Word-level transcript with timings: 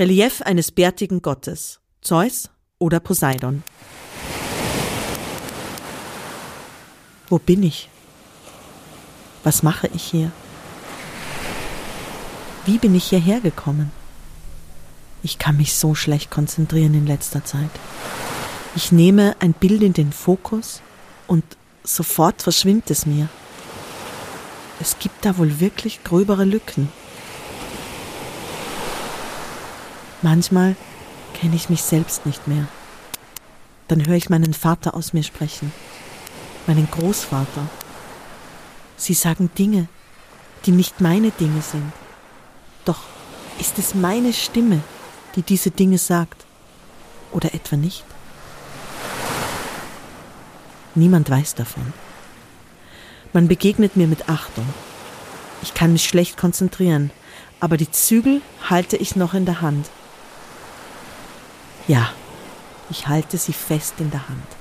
Relief 0.00 0.40
eines 0.40 0.70
bärtigen 0.70 1.20
Gottes, 1.20 1.78
Zeus 2.00 2.48
oder 2.78 3.00
Poseidon. 3.00 3.62
Wo 7.28 7.38
bin 7.38 7.62
ich? 7.62 7.90
Was 9.44 9.62
mache 9.62 9.90
ich 9.92 10.02
hier? 10.02 10.32
Wie 12.64 12.78
bin 12.78 12.94
ich 12.94 13.10
hierher 13.10 13.40
gekommen? 13.40 13.92
Ich 15.22 15.38
kann 15.38 15.58
mich 15.58 15.74
so 15.74 15.94
schlecht 15.94 16.30
konzentrieren 16.30 16.94
in 16.94 17.06
letzter 17.06 17.44
Zeit. 17.44 17.70
Ich 18.74 18.92
nehme 18.92 19.36
ein 19.40 19.52
Bild 19.52 19.82
in 19.82 19.92
den 19.92 20.14
Fokus 20.14 20.80
und 21.26 21.44
sofort 21.84 22.40
verschwimmt 22.40 22.90
es 22.90 23.04
mir. 23.04 23.28
Es 24.80 24.98
gibt 24.98 25.26
da 25.26 25.36
wohl 25.36 25.60
wirklich 25.60 26.02
gröbere 26.04 26.46
Lücken. 26.46 26.90
Manchmal 30.22 30.76
kenne 31.34 31.56
ich 31.56 31.70
mich 31.70 31.82
selbst 31.82 32.26
nicht 32.26 32.46
mehr. 32.46 32.66
Dann 33.88 34.06
höre 34.06 34.16
ich 34.16 34.28
meinen 34.28 34.52
Vater 34.52 34.94
aus 34.94 35.12
mir 35.12 35.22
sprechen, 35.22 35.72
meinen 36.66 36.90
Großvater. 36.90 37.68
Sie 38.96 39.14
sagen 39.14 39.50
Dinge, 39.58 39.88
die 40.66 40.72
nicht 40.72 41.00
meine 41.00 41.30
Dinge 41.30 41.62
sind. 41.62 41.90
Doch 42.84 43.00
ist 43.58 43.78
es 43.78 43.94
meine 43.94 44.32
Stimme, 44.32 44.80
die 45.36 45.42
diese 45.42 45.70
Dinge 45.70 45.98
sagt? 45.98 46.44
Oder 47.32 47.54
etwa 47.54 47.76
nicht? 47.76 48.04
Niemand 50.94 51.30
weiß 51.30 51.54
davon. 51.54 51.92
Man 53.32 53.48
begegnet 53.48 53.96
mir 53.96 54.06
mit 54.06 54.28
Achtung. 54.28 54.66
Ich 55.62 55.72
kann 55.72 55.92
mich 55.92 56.04
schlecht 56.04 56.36
konzentrieren, 56.36 57.10
aber 57.60 57.76
die 57.76 57.90
Zügel 57.90 58.42
halte 58.68 58.96
ich 58.96 59.16
noch 59.16 59.34
in 59.34 59.46
der 59.46 59.60
Hand. 59.60 59.88
Ja, 61.88 62.10
ich 62.90 63.06
halte 63.06 63.38
sie 63.38 63.52
fest 63.52 63.94
in 63.98 64.10
der 64.10 64.28
Hand. 64.28 64.59